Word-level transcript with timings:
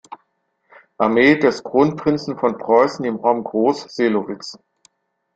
Armee 0.97 1.37
des 1.37 1.63
Kronprinzen 1.63 2.35
von 2.39 2.57
Preußen 2.57 3.05
im 3.05 3.17
Raum 3.17 3.43
Groß-Seelowitz. 3.43 4.57